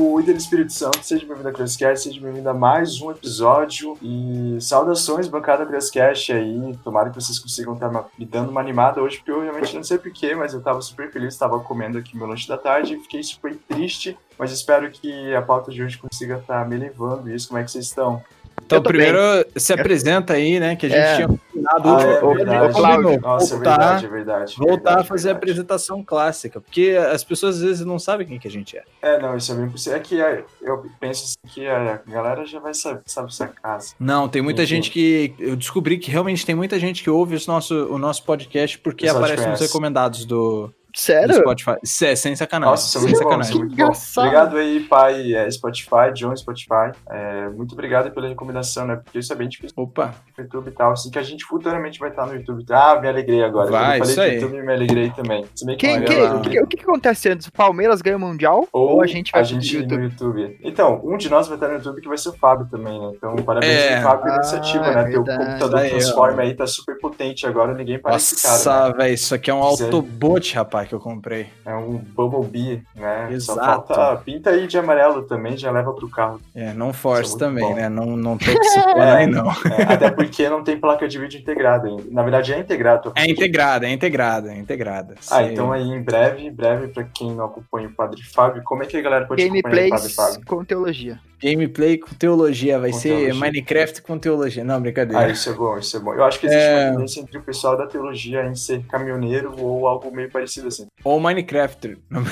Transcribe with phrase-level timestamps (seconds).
[0.00, 3.98] E dele Espírito Santo, seja bem-vindo a Crioscast, seja bem-vindo a mais um episódio.
[4.00, 6.74] E saudações, bancada Crioscast aí.
[6.82, 9.98] Tomara que vocês consigam estar me dando uma animada hoje, porque eu realmente não sei
[9.98, 13.22] porquê, mas eu tava super feliz, tava comendo aqui meu lanche da tarde e fiquei
[13.22, 14.16] super triste.
[14.38, 17.48] Mas espero que a pauta de hoje consiga estar me levando isso.
[17.48, 18.22] Como é que vocês estão?
[18.64, 19.18] Então, primeiro
[19.54, 20.76] se apresenta aí, né?
[20.76, 21.16] Que a gente É.
[21.16, 23.18] tinha combinado Ah, o é último verdade.
[23.20, 24.56] Nossa, é voltar, verdade, é verdade.
[24.56, 25.50] voltar verdade, a fazer a verdade.
[25.50, 28.84] apresentação clássica, porque as pessoas às vezes não sabem quem que a gente é.
[29.02, 29.98] É, não, isso é bem possível.
[29.98, 33.94] É que é, eu penso assim, que a galera já vai saber, sabe, essa casa.
[33.98, 34.74] Não, tem muita Enfim.
[34.76, 35.34] gente que.
[35.38, 39.06] Eu descobri que realmente tem muita gente que ouve o nosso, o nosso podcast porque
[39.06, 41.34] te aparece nos recomendados do, Sério?
[41.36, 41.76] Spotify.
[41.82, 42.70] Isso é sem sacanagem.
[42.72, 43.52] Nossa, isso é sem muito bom, sacanagem.
[43.54, 43.82] é muito bom.
[43.82, 44.24] engraçado.
[44.26, 46.92] Obrigado aí, pai é, Spotify, John Spotify.
[47.08, 48.96] É, muito obrigado pela recomendação, né?
[48.96, 50.92] Porque isso é bem difícil Opa, no YouTube e tal.
[50.92, 52.64] Assim que a gente futuramente vai estar no YouTube.
[52.70, 53.70] Ah, me alegrei agora.
[53.70, 54.44] Vai, Quando eu falei isso.
[54.46, 55.44] YouTube, me alegrei também.
[55.54, 57.46] Se bem que Quem, quem- que, o que que acontece antes?
[57.46, 58.66] O Palmeiras ganha o Mundial?
[58.72, 60.02] Ou, a gente vai pro no YouTube?
[60.02, 60.58] YouTube.
[60.62, 63.12] Então, um de nós vai estar no YouTube que vai ser o Fábio também, né?
[63.16, 63.96] Então, parabéns É.
[63.98, 65.04] ao Fábio pela Ah, iniciativa, né?
[65.10, 68.54] Teu computador transforma aí, tá super potente agora, ninguém parece esse cara.
[68.58, 68.64] né?
[68.88, 69.84] nossa, velho, isso aqui é um Quiser.
[69.84, 71.46] Autobot, rapaz, que eu comprei.
[71.64, 73.28] É um Bumblebee, né?
[73.40, 73.94] Só Exato.
[73.94, 76.40] falta pinta aí de amarelo também, já leva pro carro.
[76.54, 77.74] É, não force é também, bom.
[77.74, 77.88] né?
[77.88, 79.50] Não, não tô se pondo aí, não.
[79.50, 82.04] É, até porque não tem placa de vídeo integrada ainda.
[82.10, 83.12] Na verdade, é integrado.
[83.16, 85.14] É integrada, é integrada, é integrada.
[85.30, 88.82] Ah, então aí em breve, em breve, pra quem não acompanha o Padre Fábio, como
[88.82, 90.40] é que a galera pode acompanhar o Padre Gameplays Fábio?
[90.46, 91.18] com teologia.
[91.42, 93.34] Gameplay com teologia, vai Com ser teologia.
[93.34, 94.62] Minecraft com teologia.
[94.62, 95.22] Não, brincadeira.
[95.24, 96.12] Ah, isso é bom, isso é bom.
[96.12, 96.84] Eu acho que existe É.
[96.84, 100.86] uma tendência entre o pessoal da teologia em ser caminhoneiro ou algo meio parecido assim.
[101.04, 101.98] Ou Minecraft.
[102.10, 102.22] Não.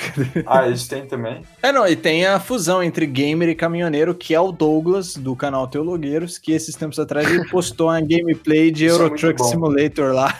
[0.46, 1.42] Ah, isso tem também?
[1.62, 5.36] É, não, e tem a fusão entre gamer e caminhoneiro, que é o Douglas, do
[5.36, 9.42] canal Teologueiros, que esses tempos atrás ele postou uma gameplay de é Euro Truck.
[9.44, 10.34] Simulator lá.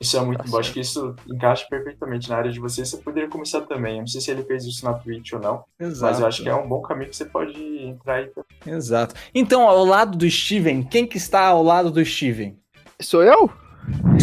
[0.00, 0.58] Isso é muito bom.
[0.58, 2.88] Acho que isso encaixa perfeitamente na área de vocês.
[2.88, 3.94] Você poderia começar também.
[3.94, 6.12] Eu não sei se ele fez isso na Twitch ou não, Exato.
[6.12, 8.28] mas eu acho que é um bom caminho que você pode entrar aí.
[8.28, 8.78] também.
[8.78, 9.14] Exato.
[9.34, 12.56] Então, ao lado do Steven, quem que está ao lado do Steven?
[13.00, 13.50] Sou eu?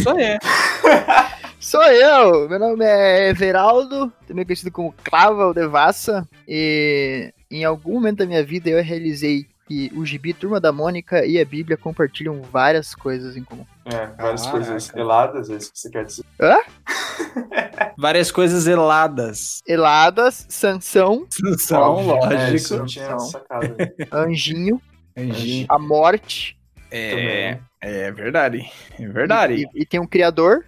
[0.02, 0.38] Só é.
[1.66, 2.48] Sou eu!
[2.48, 6.24] Meu nome é Everaldo, também conhecido como Clava ou Devassa.
[6.48, 11.26] E em algum momento da minha vida eu realizei que o Gibi, Turma da Mônica
[11.26, 13.66] e a Bíblia compartilham várias coisas em comum.
[13.86, 14.52] É, várias Caraca.
[14.52, 16.24] coisas heladas, é isso que você quer dizer.
[17.98, 19.64] Várias coisas heladas.
[19.68, 21.26] Heladas, Sansão,
[21.58, 22.32] São, Óbvio.
[22.32, 22.76] É, eu lógico.
[22.76, 23.76] não tinha sacado.
[24.12, 24.80] Anjinho,
[25.18, 25.66] Anjinho.
[25.68, 26.60] a Morte.
[26.92, 28.72] É, é verdade.
[29.00, 29.66] É verdade.
[29.74, 30.64] E, e tem um criador,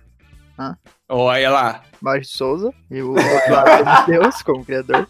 [0.58, 0.97] 啊。
[1.10, 1.84] Olha lá.
[2.02, 5.08] Maurício Souza, e o Eduardo de Deus como criador.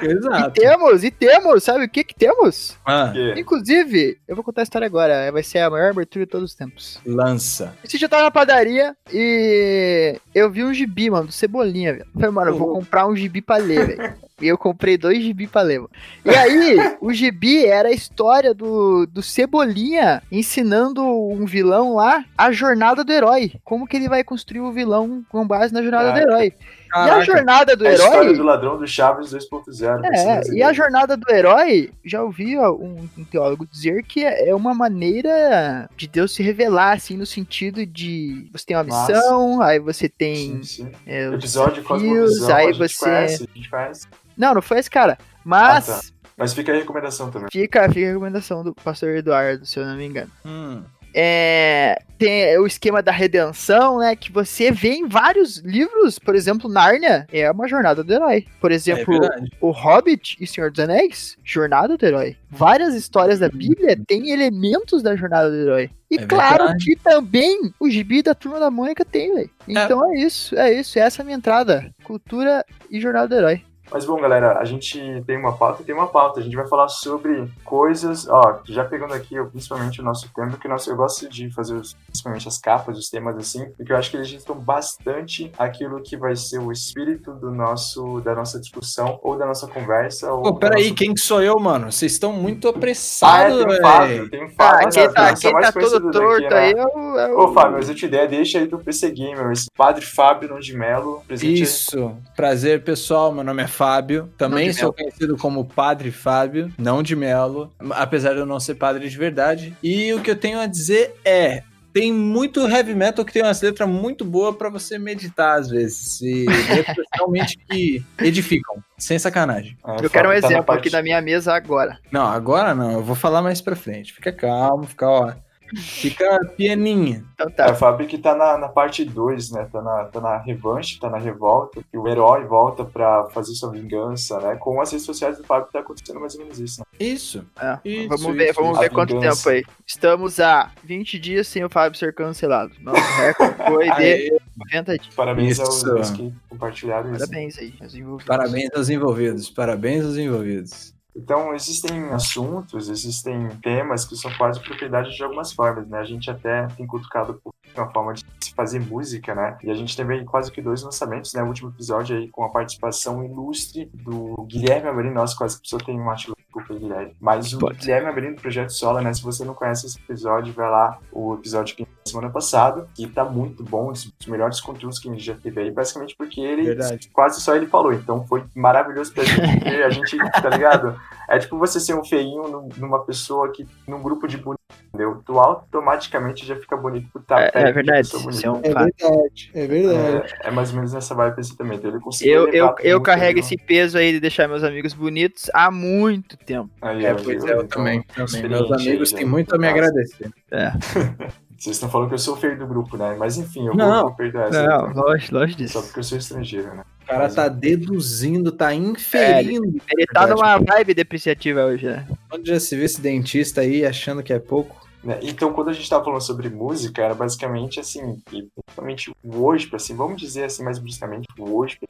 [0.00, 0.52] E Exato.
[0.52, 2.76] temos, e temos, sabe o que que temos?
[2.86, 6.50] Ah, Inclusive, eu vou contar a história agora, vai ser a maior abertura de todos
[6.52, 7.00] os tempos.
[7.04, 7.74] lança.
[7.82, 12.06] Esse dia eu tava na padaria e eu vi um gibi, mano, do Cebolinha, velho.
[12.14, 14.14] Falei, mano, eu vou comprar um gibi pra ler, velho.
[14.40, 15.90] E eu comprei dois gibi pra ler, mano.
[16.24, 22.52] E aí, o gibi era a história do, do Cebolinha ensinando um vilão lá a
[22.52, 23.54] jornada do herói.
[23.64, 26.32] Como que ele vai construir o vilão com base na jornada do Caraca.
[26.32, 26.52] herói.
[26.56, 27.24] E a Caraca.
[27.24, 28.36] jornada do é a história herói...
[28.36, 30.00] do ladrão do Chaves 2.0.
[30.04, 34.54] É, e a jornada do herói, já ouvi ó, um, um teólogo dizer que é
[34.54, 39.12] uma maneira de Deus se revelar, assim, no sentido de você tem uma Massa.
[39.12, 40.92] missão, aí você tem Sim, sim.
[41.06, 43.04] é, os Episódio desafios, Cosmovisão, aí você...
[43.04, 44.06] conhece, a gente conhece.
[44.36, 46.00] Não, não foi esse cara, mas Ah, tá.
[46.36, 47.48] Mas fica a recomendação também.
[47.50, 50.30] fica, fica a recomendação do pastor Eduardo, se eu não me engano.
[50.46, 50.82] Hum.
[51.14, 56.68] É, tem o esquema da redenção, né, que você vê em vários livros, por exemplo,
[56.70, 58.44] Nárnia é uma jornada do herói.
[58.60, 59.50] Por É exemplo, verdade.
[59.60, 62.36] O Hobbit e Senhor dos Anéis, Jornada do Herói.
[62.50, 65.90] Várias histórias da Bíblia têm elementos da Jornada do Herói.
[66.10, 66.84] E É claro verdade.
[66.84, 69.50] que também o gibi da Turma da Mônica tem, velho.
[69.66, 70.18] Então é.
[70.18, 70.98] isso, é isso.
[70.98, 71.90] Essa é a minha entrada.
[72.02, 73.62] Cultura e Jornada do Herói.
[73.90, 76.40] Mas bom, galera, a gente tem uma pauta e tem uma pauta.
[76.40, 80.68] A gente vai falar sobre coisas, ó, já pegando aqui principalmente o nosso tema, que
[80.68, 84.10] nosso, eu gosto de fazer os- principalmente as capas, os temas assim, porque eu acho
[84.10, 89.18] que eles registram bastante aquilo que vai ser o espírito do nosso, da nossa discussão,
[89.22, 90.32] ou da nossa conversa.
[90.32, 91.90] Ou Pô, peraí, nossa- quem que sou eu, mano?
[91.90, 93.82] Vocês estão muito Ah, é, apressados, tem velho.
[93.82, 94.84] Fábio, tem Ah, Fábio.
[94.84, 96.56] mas quem a tá, quem tá todo daqui, torto né?
[96.58, 97.18] aí é o.
[97.18, 97.38] É o...
[97.40, 100.58] Ô, Fábio, mas eu te dei, deixa aí do PC Gamer, esse Padre Fábio Não
[100.60, 101.62] de Melo, presente aí.
[101.62, 102.14] Isso.
[102.36, 103.32] Prazer, pessoal.
[103.32, 104.94] Meu nome é Fábio, também sou Melo.
[104.94, 109.72] conhecido como Padre Fábio, não de Melo, apesar de eu não ser padre de verdade.
[109.80, 111.62] E o que eu tenho a dizer é.
[111.90, 116.20] Tem muito heavy metal que tem umas letras muito boas pra você meditar às vezes.
[116.20, 116.44] E
[116.74, 119.76] letras realmente que edificam, sem sacanagem.
[119.84, 121.98] É, Eu quero um tá exemplo parte- aqui da minha mesa agora.
[122.12, 124.12] Não, agora não, eu vou falar mais pra frente.
[124.12, 125.32] Fica calmo, fica, ó.
[125.76, 127.24] Fica pianinha.
[127.34, 127.70] Então É, tá.
[127.72, 129.68] o Fábio que tá na, na parte 2, né?
[129.72, 133.70] Tá na, tá na revanche, tá na revolta, que o herói volta pra fazer sua
[133.70, 134.56] vingança, né?
[134.56, 136.86] Com as redes sociais do Fábio tá acontecendo mais ou menos isso, né?
[136.98, 137.44] Isso.
[137.60, 138.80] É, Isso, vamos ver, isso, vamos isso.
[138.80, 139.50] ver quanto Vingança.
[139.50, 139.74] tempo aí.
[139.86, 142.72] Estamos há 20 dias sem o Fábio ser cancelado.
[142.80, 145.14] Nosso recorde foi de Aê, 90 dias.
[145.14, 145.86] Parabéns aos Isso.
[145.86, 147.20] dois que compartilharam isso.
[147.28, 148.26] Parabéns aí, aos envolvidos.
[148.26, 150.94] Parabéns aos envolvidos, parabéns aos envolvidos.
[151.18, 155.98] Então, existem assuntos, existem temas que são quase propriedade de algumas formas, né?
[155.98, 159.58] A gente até tem cutucado por uma forma de se fazer música, né?
[159.64, 161.42] E a gente teve quase que dois lançamentos, né?
[161.42, 165.10] O último episódio aí com a participação ilustre do Guilherme Amorim.
[165.10, 167.16] Nossa, quase a pessoa tem um artigo desculpa Guilherme.
[167.20, 167.78] Mas o Pode.
[167.78, 169.12] Guilherme Amorim do Projeto Sola, né?
[169.12, 173.22] Se você não conhece esse episódio, vai lá, o episódio que semana passada, que tá
[173.24, 176.62] muito bom, um dos melhores conteúdos que a gente já teve aí, basicamente porque ele
[176.64, 177.10] Verdade.
[177.12, 180.98] quase só ele falou, então foi maravilhoso pra gente, porque a gente, tá ligado?
[181.30, 184.38] É tipo você ser um feinho num- numa pessoa que, num grupo de
[184.88, 185.22] entendeu?
[185.24, 188.60] Tu automaticamente já fica bonito por estar É, perto é de verdade, isso é um
[188.62, 188.94] É fato.
[188.98, 190.34] verdade, é verdade.
[190.42, 191.78] É, é mais ou menos nessa vibe esse também.
[191.78, 195.50] Então ele conseguiu Eu, eu, eu carrego esse peso aí de deixar meus amigos bonitos
[195.54, 196.70] há muito tempo.
[196.82, 198.02] Aí, É, pois é, eu Então, também.
[198.02, 198.24] também.
[198.24, 199.30] experiente Meus amigos têm né?
[199.30, 200.30] muito a me agradecer.
[201.58, 203.16] Vocês estão falando que eu sou o feio do grupo, né?
[203.18, 204.02] Mas enfim, eu Não.
[204.02, 204.64] vou perdoar essa.
[204.64, 205.82] Não, longe, longe Só disso.
[205.82, 206.84] porque eu sou estrangeiro, né?
[207.08, 209.80] O cara tá deduzindo, tá inferindo.
[209.90, 212.06] Ele tá numa vibe depreciativa hoje, né?
[212.30, 214.86] Onde já se vê esse dentista aí achando que é pouco?
[215.02, 215.18] Né?
[215.22, 219.74] Então, quando a gente tava falando sobre música, era basicamente assim, e principalmente o worship,
[219.74, 221.86] assim, vamos dizer assim mais bruscamente, o worship,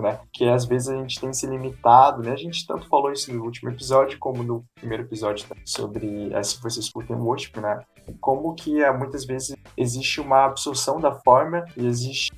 [0.00, 0.18] né?
[0.32, 2.32] Que às vezes a gente tem se limitado, né?
[2.32, 6.60] A gente tanto falou isso no último episódio, como no primeiro episódio sobre eh, se
[6.62, 7.80] vocês curtem worship, né?
[8.20, 12.32] Como que eh, muitas vezes existe uma absorção da forma e existe,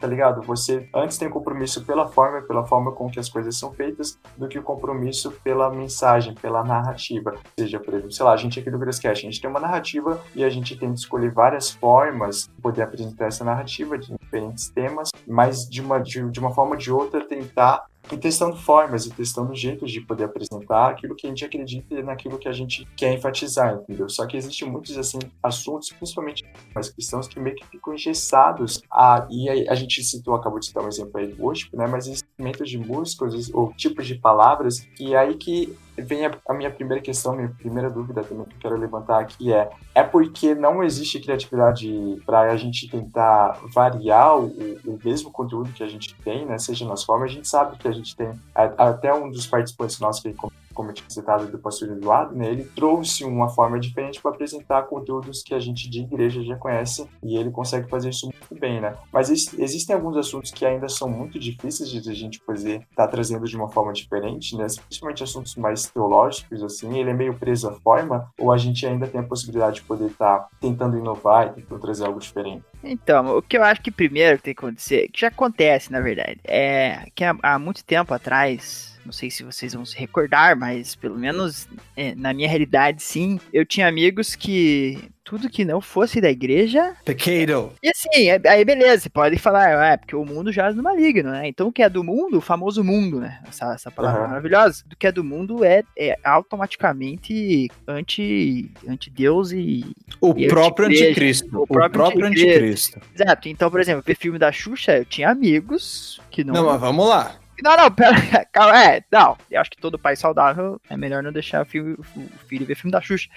[0.00, 0.42] tá ligado?
[0.42, 4.48] Você antes tem compromisso pela forma, pela forma com que as coisas são feitas, do
[4.48, 7.32] que o compromisso pela mensagem, pela narrativa.
[7.32, 9.60] Ou seja, por exemplo, sei lá, a gente aqui do Grasscast, a gente tem uma
[9.60, 14.12] narrativa e a gente tem que escolher várias formas de poder apresentar essa narrativa de
[14.18, 19.06] diferentes temas, mas de uma, de, de uma forma ou outra tentar e testando formas
[19.06, 22.52] e testando jeitos de poder apresentar aquilo que a gente acredita e naquilo que a
[22.52, 24.08] gente quer enfatizar, entendeu?
[24.08, 26.44] Só que existem muitos assim assuntos, principalmente
[26.74, 28.82] mais cristãos, que meio que ficam engessados.
[28.90, 31.86] A, e aí, a gente citou, acabou de citar um exemplo aí do worship, né?
[31.86, 36.54] Mas instrumentos de músicos ou tipos de palavras que é aí que vem a, a
[36.54, 40.54] minha primeira questão, minha primeira dúvida também que eu quero levantar aqui é é porque
[40.54, 44.46] não existe criatividade para a gente tentar variar o,
[44.86, 46.58] o mesmo conteúdo que a gente tem, né?
[46.58, 50.22] Seja nas formas, a gente sabe que a gente tem até um dos participantes nossos
[50.22, 54.20] que como como eu tinha citado do pastor Eduardo, né, ele trouxe uma forma diferente
[54.20, 58.26] para apresentar conteúdos que a gente de igreja já conhece e ele consegue fazer isso
[58.26, 58.94] muito bem, né?
[59.12, 63.08] Mas ex- existem alguns assuntos que ainda são muito difíceis de a gente poder estar
[63.08, 64.66] trazendo de uma forma diferente, né?
[64.86, 69.06] Principalmente assuntos mais teológicos, assim, ele é meio preso à forma, ou a gente ainda
[69.06, 72.64] tem a possibilidade de poder estar tentando inovar e tentando trazer algo diferente.
[72.82, 76.40] Então, o que eu acho que primeiro tem que acontecer, que já acontece na verdade,
[76.44, 80.94] é que há, há muito tempo atrás, não sei se vocês vão se recordar, mas
[80.94, 86.20] pelo menos é, na minha realidade, sim, eu tinha amigos que tudo que não fosse
[86.20, 86.94] da igreja.
[87.04, 87.72] Potato.
[87.82, 90.72] E assim, é- aí beleza, você pode falar, ah, é porque o mundo já é
[90.72, 91.46] no maligno, né?
[91.48, 93.40] Então o que é do mundo, o famoso mundo, né?
[93.48, 94.28] Essa, essa palavra Aham.
[94.28, 94.82] maravilhosa.
[94.86, 99.84] Do que é do mundo é, é automaticamente anti, anti Deus e,
[100.20, 101.48] O E próprio anticristo.
[101.58, 102.98] O O próprio próprio, anticristo.
[102.98, 103.00] anticristo.
[103.14, 103.48] Exato.
[103.48, 106.54] Então, por exemplo, ver filme da Xuxa, eu tinha amigos que não.
[106.54, 107.36] Não, mas vamos lá.
[107.62, 108.14] Não, não, pera,
[108.52, 109.36] calma, é, não.
[109.50, 112.74] Eu acho que todo pai saudável é melhor não deixar o, filme- o filho ver
[112.74, 113.28] filme da Xuxa.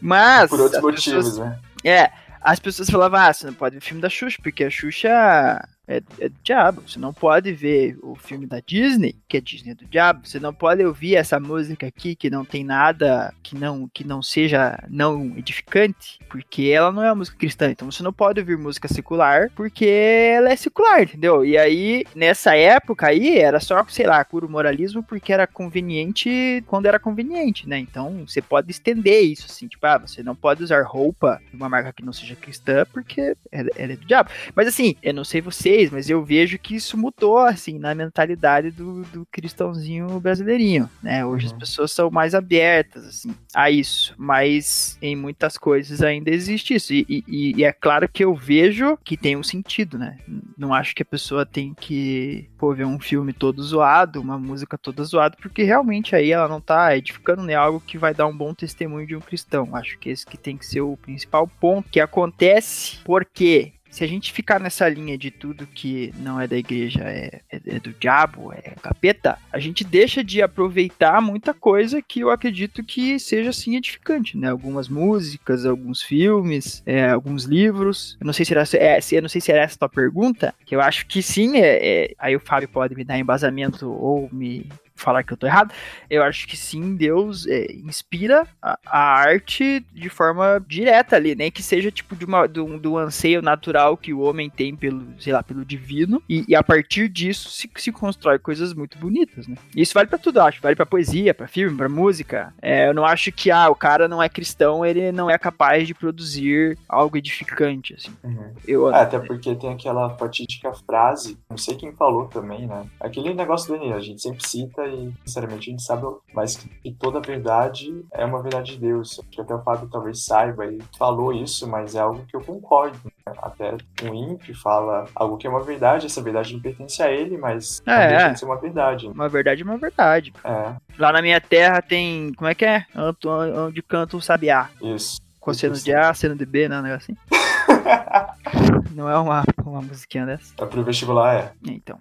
[0.00, 0.48] Mas.
[0.50, 1.58] Por outros motivos, pessoas- né?
[1.84, 5.66] é, as pessoas falavam, ah, você não pode ver filme da Xuxa, porque a Xuxa
[5.86, 6.82] é, é do diabo.
[6.86, 10.26] Você não pode ver o filme da Disney, que a Disney é do diabo.
[10.26, 14.22] Você não pode ouvir essa música aqui que não tem nada que não, que não
[14.22, 17.70] seja não edificante, porque ela não é uma música cristã.
[17.70, 21.44] Então você não pode ouvir música secular, porque ela é secular, entendeu?
[21.44, 26.62] E aí, nessa época aí, era só, sei lá, cura o moralismo, porque era conveniente
[26.66, 27.78] quando era conveniente, né?
[27.78, 31.68] Então você pode estender isso, assim, tipo, ah, você não pode usar roupa de uma
[31.68, 34.30] marca que não seja cristã, porque ela, ela é do diabo.
[34.54, 37.94] Mas assim, eu não sei você, vocês, mas eu vejo que isso mudou, assim, na
[37.94, 41.24] mentalidade do, do cristãozinho brasileirinho, né?
[41.24, 41.58] Hoje as Uhum.
[41.58, 44.14] pessoas são mais abertas, assim, a isso.
[44.16, 46.92] Mas em muitas coisas ainda existe isso.
[46.94, 50.18] E, e- e é claro que eu vejo que tem um sentido, né?
[50.56, 54.78] Não acho que a pessoa tem que, pô, ver um filme todo zoado, uma música
[54.78, 58.36] toda zoada, porque realmente aí ela não tá edificando em algo que vai dar um
[58.36, 59.74] bom testemunho de um cristão.
[59.74, 64.08] Acho que esse que tem que ser o principal ponto que acontece porque se a
[64.08, 67.92] gente ficar nessa linha de tudo que não é da igreja é, é- é do
[67.92, 73.50] diabo, é capeta, a gente deixa de aproveitar muita coisa que eu acredito que seja
[73.50, 74.50] assim edificante, né?
[74.50, 78.16] Algumas músicas, alguns filmes, é, alguns livros.
[78.20, 80.74] Eu não sei se era, é, eu não sei se era essa tua pergunta, que
[80.74, 81.56] eu acho que sim.
[81.58, 84.68] É, é- aí o Fábio pode me dar embasamento ou me
[85.04, 85.72] falar que eu tô errado.
[86.08, 91.50] Eu acho que sim, Deus é, inspira a, a arte de forma direta ali, nem
[91.50, 95.32] que seja tipo de, uma, um, um anseio natural que o homem tem pelo, sei
[95.32, 99.56] lá, pelo divino, e, e a partir disso se, se constrói coisas muito bonitas, né?
[99.76, 100.62] E isso vale pra tudo, eu acho.
[100.62, 102.54] Vale pra poesia, pra filme, pra música.
[102.62, 105.86] É, eu não acho que, ah, o cara não é cristão, ele não é capaz
[105.86, 108.12] de produzir algo edificante, assim.
[108.22, 108.54] Uhum.
[108.66, 112.84] Eu, É, até porque tem aquela fatídica frase, não sei quem falou também, né?
[113.00, 114.93] Aquele negócio do Enem, a gente sempre cita e,
[115.24, 119.18] sinceramente, a gente sabe, mas que toda verdade é uma verdade de Deus.
[119.18, 122.40] Acho que até o Fábio talvez saiba, ele falou isso, mas é algo que eu
[122.40, 122.98] concordo.
[123.04, 123.32] né?
[123.42, 127.36] Até o ímpio fala algo que é uma verdade, essa verdade não pertence a ele,
[127.38, 128.32] mas não É, deixa é.
[128.32, 129.06] de ser uma verdade.
[129.08, 130.32] uma verdade é uma verdade.
[130.44, 132.32] É, Lá na minha terra tem.
[132.34, 132.84] Como é que é?
[132.94, 133.26] Onde,
[133.58, 134.70] onde canta o sabiá.
[134.80, 135.20] isso.
[135.40, 137.34] Cosseno de A, seno de B, não, um negócio assim.
[138.94, 140.54] Não é uma, uma musiquinha dessa?
[140.58, 141.52] É pro vestibular, é.
[141.66, 141.98] Então.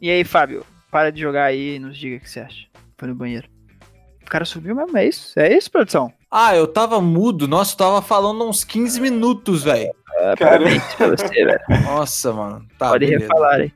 [0.00, 0.64] E aí, Fábio?
[0.96, 2.68] Para de jogar aí e nos diga o que você acha.
[2.96, 3.46] Foi no banheiro.
[4.22, 5.38] O cara subiu mesmo, é isso?
[5.38, 6.10] É isso, produção?
[6.30, 7.46] Ah, eu tava mudo.
[7.46, 9.92] Nossa, eu tava falando uns 15 minutos, velho.
[10.06, 11.60] Cara, Parabéns pra você, velho.
[11.84, 12.66] Nossa, mano.
[12.78, 13.24] Tá, Pode beleza.
[13.26, 13.72] refalar aí.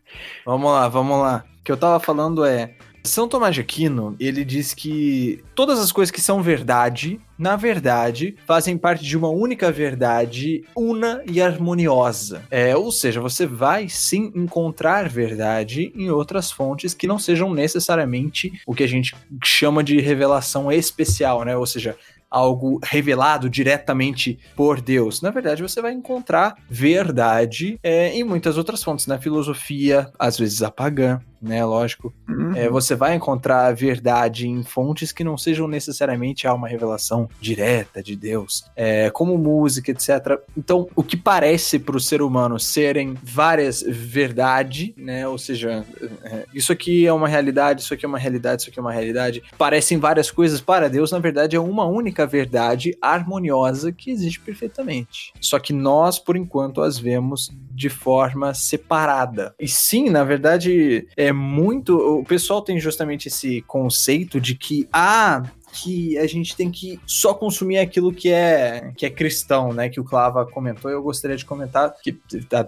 [0.46, 1.44] Vamos lá, vamos lá.
[1.60, 2.74] O que eu tava falando é.
[3.02, 8.37] São Tomás de Aquino, ele diz que todas as coisas que são verdade, na verdade,
[8.47, 12.42] fazem parte de uma única verdade, una e harmoniosa.
[12.50, 18.52] É, ou seja, você vai sim encontrar verdade em outras fontes que não sejam necessariamente
[18.66, 21.57] o que a gente chama de revelação especial, né?
[21.57, 21.97] Ou seja,
[22.30, 25.21] algo revelado diretamente por Deus.
[25.21, 30.62] Na verdade, você vai encontrar verdade é, em muitas outras fontes, na filosofia, às vezes
[30.62, 31.64] a pagã, né?
[31.64, 32.12] Lógico.
[32.28, 32.54] Uhum.
[32.54, 38.16] É, você vai encontrar verdade em fontes que não sejam necessariamente uma revelação direta de
[38.16, 40.38] Deus, é, como música, etc.
[40.56, 45.26] Então, o que parece para o ser humano serem várias verdade, né?
[45.26, 45.85] Ou seja,
[46.25, 48.92] é, isso aqui é uma realidade, isso aqui é uma realidade, isso aqui é uma
[48.92, 49.42] realidade.
[49.56, 55.32] Parecem várias coisas para Deus, na verdade é uma única verdade harmoniosa que existe perfeitamente.
[55.40, 59.54] Só que nós, por enquanto, as vemos de forma separada.
[59.59, 61.96] E sim, na verdade, é muito.
[61.96, 67.32] O pessoal tem justamente esse conceito de que, ah, que a gente tem que só
[67.32, 69.88] consumir aquilo que é que é cristão, né?
[69.88, 70.90] Que o Clava comentou.
[70.90, 72.18] Eu gostaria de comentar que,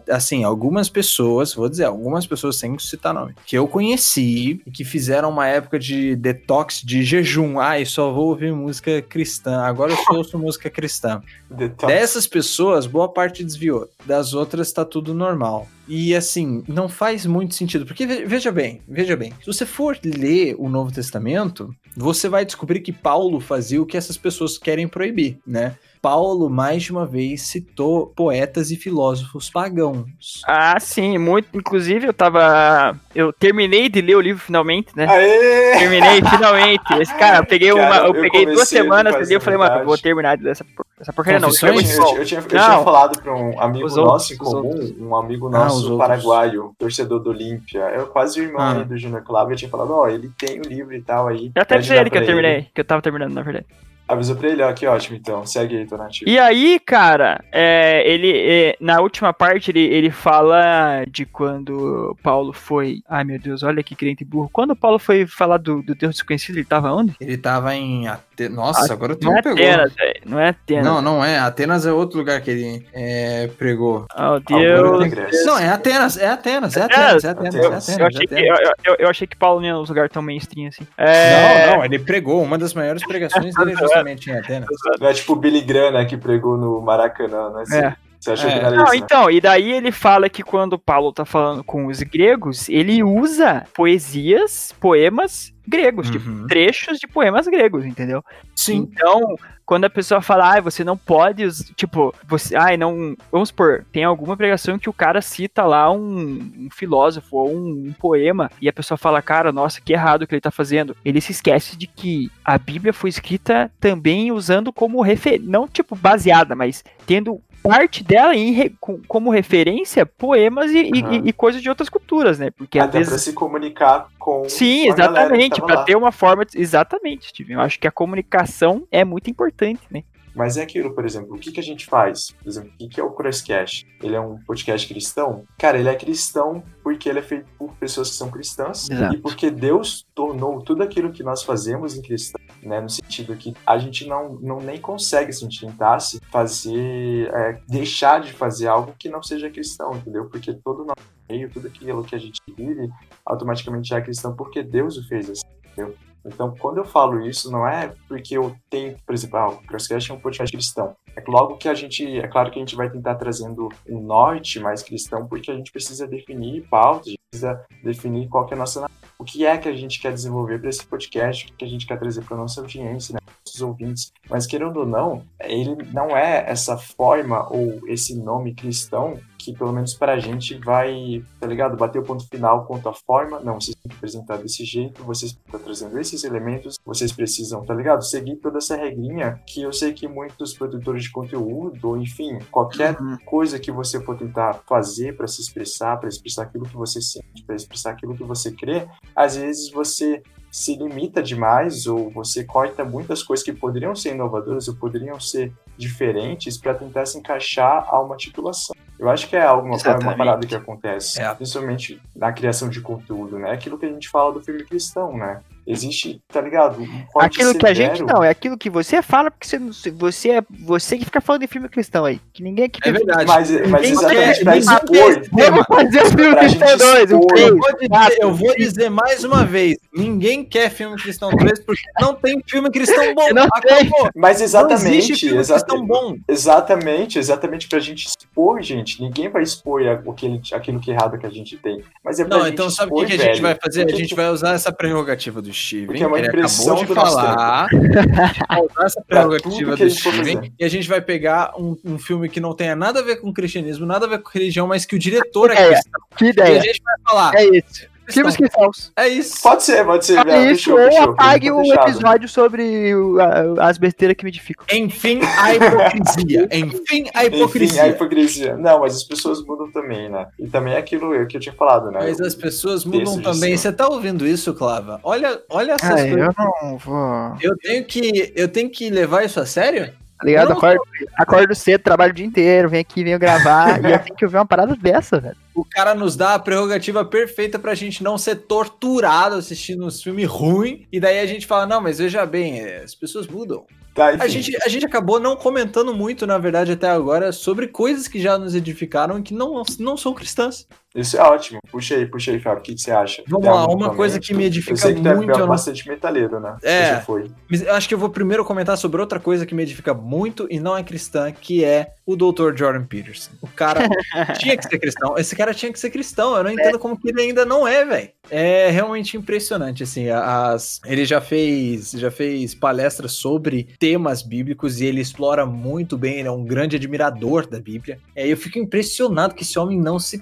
[0.09, 4.85] assim, algumas pessoas, vou dizer, algumas pessoas sem citar nome, que eu conheci e que
[4.85, 7.59] fizeram uma época de detox, de jejum.
[7.59, 9.61] Ai, só vou ouvir música cristã.
[9.63, 11.23] Agora eu só ouço música cristã.
[11.51, 11.93] Detox.
[11.93, 13.89] Dessas pessoas, boa parte desviou.
[14.07, 15.67] Das outras tá tudo normal.
[15.89, 19.99] E assim, não faz muito sentido, porque ve- veja bem, veja bem, se você for
[20.05, 24.87] ler o Novo Testamento, você vai descobrir que Paulo fazia o que essas pessoas querem
[24.87, 25.77] proibir, né?
[26.03, 30.43] Paulo, mais de uma vez, citou poetas e filósofos pagãos.
[30.49, 31.49] Ah, sim, muito.
[31.55, 32.99] Inclusive, eu tava.
[33.15, 35.07] Eu terminei de ler o livro finalmente, né?
[35.09, 35.79] Aê!
[35.79, 36.83] Terminei finalmente.
[37.01, 37.97] Esse cara, eu peguei Cara, uma.
[38.09, 40.51] Eu, eu peguei duas semanas fazer ali, eu falei, mano, eu vou terminar de ler
[40.51, 40.67] essa,
[41.01, 41.49] essa porcaria não.
[41.49, 42.65] é Eu tinha, eu, tinha, eu Não.
[42.65, 45.77] tinha falado pra um amigo Os nosso outros, em comum, um amigo Ah, os nosso
[45.93, 45.99] outros.
[45.99, 47.79] paraguaio, torcedor do Olímpia.
[47.95, 48.79] Eu quase o irmão Ah.
[48.79, 51.53] aí do Junior Club, eu tinha falado, ó, ele tem o livro e tal aí.
[51.55, 53.67] Eu até avisei lá ele que eu pra terminei, que eu tava terminando, na verdade.
[54.09, 55.47] Avisou pra ele, ó, que ótimo então.
[55.47, 56.25] Segue aí, Tonati.
[56.27, 62.53] E aí, cara, é, ele é, na última parte ele, ele fala de quando Paulo
[62.53, 63.01] foi.
[63.09, 64.51] Ai meu Deus, olha que crente burro.
[64.53, 67.15] Quando Paulo foi falar do, do Deus desconhecido, ele tava onde?
[67.21, 68.57] Ele tava em Atenas.
[68.57, 69.59] Nossa, agora tu Não me é pegou.
[69.59, 70.21] Atenas, velho.
[70.27, 70.85] Não é Atenas.
[70.85, 71.39] Não, não é.
[71.39, 74.07] Atenas é outro lugar que ele é, pregou.
[74.15, 74.99] Oh, Deus.
[75.01, 75.45] da Grécia.
[75.47, 77.99] Não, é Atenas, é Atenas, é Atenas, é Atenas, é Eu, Atenas.
[77.99, 78.59] eu achei é que, Atenas.
[78.61, 80.87] eu, eu- eu achei que Paulo não ia nos lugares tão mainstream assim.
[80.99, 82.43] É, Não, não, ele pregou.
[82.43, 84.69] Uma das maiores pregações dele é justamente em Atenas.
[85.01, 87.65] Não é tipo o Billy Graham, né, que pregou no Maracanã, né?
[87.73, 88.12] É.
[88.23, 88.53] Você achou É.
[88.55, 88.93] que não era Não, isso?
[88.93, 88.99] né?
[88.99, 93.65] então, e daí ele fala que quando Paulo tá falando com os gregos, ele usa
[93.75, 96.47] poesias, poemas gregos, tipo, Uhum.
[96.47, 98.23] trechos de poemas gregos, entendeu?
[98.55, 98.89] Sim.
[98.93, 103.85] Então, quando a pessoa fala, ah, você não pode, tipo, você, ai, não, vamos supor,
[103.93, 108.51] tem alguma pregação que o cara cita lá um, um filósofo ou um, um poema
[108.61, 110.97] e a pessoa fala, cara, nossa, que errado o que ele tá fazendo.
[111.05, 115.95] Ele se esquece de que a Bíblia foi escrita também usando como referência, não tipo
[115.95, 118.77] baseada, mas tendo parte dela em
[119.07, 121.23] como referência poemas e, e- Aham.
[121.25, 122.51] e coisas de outras culturas, né?
[122.51, 125.85] Porque às Até vezes pra se comunicar com Sim, com exatamente, lá.
[125.85, 126.45] ter uma forma.
[126.45, 127.53] de- Exatamente, Steve.
[127.53, 130.03] Eu acho que a comunicação é muito importante, né?
[130.35, 132.31] Mas é aquilo, por exemplo, o que, que a gente faz?
[132.31, 133.87] Por exemplo, o que, que é o Crosscast?
[134.03, 135.45] Ele é um podcast cristão?
[135.59, 139.15] Cara, ele é cristão porque ele é feito por pessoas que são cristãs Exato.
[139.15, 142.81] e porque Deus tornou tudo aquilo que nós fazemos em cristão, né?
[142.81, 147.61] No sentido que a gente não, não nem consegue, se a gente tentasse, fazer, é,
[147.69, 150.27] deixar de fazer algo que não seja cristão, entendeu?
[150.27, 152.91] Porque todo o nosso meio, tudo aquilo que a gente vive,
[153.25, 155.95] automaticamente é cristão porque Deus o fez assim, entendeu?
[156.25, 160.11] Então, quando eu falo isso, não é porque eu tenho, por exemplo, ah, o Crosscast
[160.11, 160.95] é um podcast cristão.
[161.17, 164.61] É logo que a gente, é claro que a gente vai tentar trazendo um norte
[164.61, 168.87] mais cristão, porque a gente precisa definir pautas, precisa definir qual que é a nossa,
[169.19, 171.69] o que é que a gente quer desenvolver para esse podcast, o que que a
[171.69, 174.13] gente quer trazer para nossa audiência, né, nossos ouvintes.
[174.29, 179.73] Mas querendo ou não, ele não é essa forma ou esse nome cristão que pelo
[179.73, 181.77] menos pra gente vai, tá ligado?
[181.77, 183.41] Bater o ponto final quanto à forma.
[183.41, 187.75] Não, vocês têm que apresentar desse jeito, vocês estão trazendo esses elementos, vocês precisam, tá
[187.75, 188.05] ligado?
[188.05, 193.01] Seguir toda essa regrinha que eu sei que muitos produtores de conteúdo, ou enfim, qualquer
[193.01, 193.17] Uhum.
[193.25, 197.43] coisa que você for tentar fazer pra se expressar, pra expressar aquilo que você sente,
[197.47, 202.85] pra expressar aquilo que você crê, às vezes você se limita demais ou você corta
[202.85, 208.01] muitas coisas que poderiam ser inovadoras ou poderiam ser diferentes para tentar se encaixar a
[208.01, 208.75] uma titulação.
[208.99, 211.35] Eu acho que é alguma uma parada que acontece, É.
[211.35, 213.51] principalmente na criação de conteúdo, né?
[213.51, 215.41] Aquilo que a gente fala do filme cristão, né?
[215.67, 216.81] Existe, tá ligado?
[216.83, 219.71] Um corte Aquilo que a gente não, é aquilo que você fala, porque você, não-
[219.97, 222.21] você é você que fica falando de filme cristão aí.
[222.33, 223.27] Que ninguém aqui É verdade.
[223.27, 225.23] Mas, mas exatamente quer- pra expor.
[225.33, 227.27] Vamos fazer o filme cristão gente 2, o expor.
[227.27, 227.49] três.
[227.49, 231.83] Eu vou, dizer, eu vou dizer mais uma vez: ninguém quer filme Cristão 3 porque
[232.01, 233.29] não tem filme cristão bom.
[233.33, 234.09] Não Acabou.
[234.17, 236.17] Mas Não exatamente, existe filme exata- cristão bom.
[236.29, 239.01] exatamente, exatamente pra gente expor, gente.
[239.01, 241.83] Ninguém vai expor a- aquele, aquilo que é errado que a gente tem.
[242.05, 243.87] Mas é pra Não, gente então sabe o que, que a gente vai fazer?
[243.91, 245.87] A gente vai usar essa prerrogativa do Steven.
[245.87, 247.67] Porque é uma ele impressão acabou de do falar.
[247.73, 250.37] A gente vai usar essa prerrogativa do Steven.
[250.37, 250.53] fazer.
[250.59, 253.33] E a gente vai pegar um, um filme que não tenha nada a ver com
[253.33, 256.01] cristianismo, nada a ver com religião, mas que o diretor é É, cristão.
[256.17, 256.61] Que E a ideia.
[256.63, 257.35] gente vai falar.
[257.35, 257.92] É isso.
[258.09, 258.93] Filmes cristãos.
[258.97, 259.41] É isso.
[259.43, 260.19] Pode ser, pode ser.
[260.27, 264.31] É isso, Fechou, ou fechou, apague o episódio sobre o- a- as besteiras que me
[264.31, 264.65] edificam.
[264.73, 266.49] Enfim, a hipocrisia.
[266.53, 267.83] Enfim, a Enfim, hipocrisia.
[267.85, 268.57] a hipocrisia.
[268.57, 270.27] Não, mas as pessoas mudam também, né?
[270.39, 272.01] E também é aquilo que eu tinha falado, né?
[272.03, 273.57] Mas as pessoas mudam também.
[273.57, 274.99] Você tá ouvindo isso, Clava?
[275.03, 276.19] Olha, olha essas Ah, coisas.
[276.19, 276.35] eu
[276.71, 277.37] não vou.
[277.41, 279.93] Eu tenho que, eu tenho que levar isso a sério?
[280.23, 280.51] Tá ligado?
[280.51, 280.83] Não, Acordo,
[281.19, 284.37] acordo cedo, trabalho o dia inteiro, venho aqui, venho gravar, e eu tenho que ouvir
[284.37, 285.37] uma parada dessa, velho.
[285.53, 290.29] O cara nos dá a prerrogativa perfeita pra gente não ser torturado assistindo uns filmes
[290.29, 290.87] ruins.
[290.93, 293.67] E daí a gente fala, não, mas veja bem, é, as pessoas mudam.
[293.93, 294.07] Tá.
[294.07, 298.21] A gente, a gente acabou não comentando muito, na verdade, até agora, sobre coisas que
[298.21, 300.69] já nos edificaram e que não, não são cristãs.
[300.95, 301.61] Isso é ótimo.
[301.71, 302.61] Puxa aí, puxa aí, Fábio.
[302.61, 303.23] O que, que você acha?
[303.27, 305.89] Vamos lá, uma coisa que me edifica Eu sei que tu é muito, não- bastante
[305.89, 306.57] metaleiro, né?
[306.63, 306.85] É.
[306.85, 307.31] Você já foi.
[307.51, 310.47] Mas eu acho que eu vou primeiro comentar sobre outra coisa que me edifica muito
[310.51, 312.55] e não é cristã, que é o Dr.
[312.57, 313.31] Jordan Peterson.
[313.41, 313.81] O cara
[314.39, 315.17] tinha que ser cristão.
[315.17, 316.37] Esse cara tinha que ser cristão.
[316.37, 318.11] Eu não entendo como que ele ainda não é, velho.
[318.31, 320.09] É realmente impressionante, assim.
[320.11, 320.81] As...
[320.85, 326.19] Ele já fez, já fez palestras sobre temas bíblicos e ele explora muito bem.
[326.19, 327.99] Ele é um grande admirador da Bíblia.
[328.15, 330.19] É, eu fico impressionado que esse homem não se